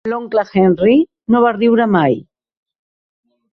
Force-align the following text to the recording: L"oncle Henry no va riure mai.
L"oncle 0.09 0.43
Henry 0.61 0.95
no 1.35 1.43
va 1.45 1.53
riure 1.59 1.89
mai. 1.99 2.19